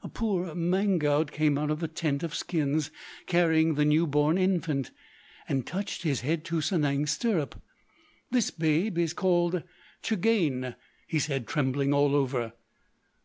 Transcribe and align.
"A 0.00 0.08
poor 0.08 0.54
Manggoud 0.54 1.32
came 1.32 1.58
out 1.58 1.68
of 1.68 1.80
the 1.80 1.88
tent 1.88 2.22
of 2.22 2.36
skins, 2.36 2.92
carrying 3.26 3.74
the 3.74 3.84
new 3.84 4.06
born 4.06 4.38
infant, 4.38 4.92
and 5.48 5.66
touched 5.66 6.04
his 6.04 6.20
head 6.20 6.44
to 6.44 6.60
Sanang's 6.62 7.10
stirrup. 7.10 7.60
'This 8.30 8.52
babe 8.52 8.96
is 8.96 9.12
called 9.12 9.64
Tchagane,' 10.00 10.76
he 11.08 11.18
said, 11.18 11.48
trembling 11.48 11.92
all 11.92 12.14
over. 12.14 12.52